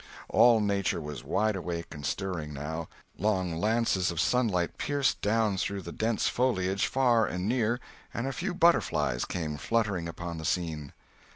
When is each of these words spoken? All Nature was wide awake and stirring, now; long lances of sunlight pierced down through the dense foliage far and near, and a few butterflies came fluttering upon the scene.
All 0.29 0.61
Nature 0.61 0.99
was 0.99 1.23
wide 1.23 1.55
awake 1.55 1.93
and 1.93 2.03
stirring, 2.03 2.51
now; 2.55 2.87
long 3.19 3.59
lances 3.59 4.09
of 4.09 4.19
sunlight 4.19 4.79
pierced 4.79 5.21
down 5.21 5.57
through 5.57 5.83
the 5.83 5.91
dense 5.91 6.27
foliage 6.27 6.87
far 6.87 7.27
and 7.27 7.47
near, 7.47 7.79
and 8.11 8.25
a 8.25 8.33
few 8.33 8.55
butterflies 8.55 9.25
came 9.25 9.57
fluttering 9.57 10.07
upon 10.07 10.39
the 10.39 10.43
scene. 10.45 10.93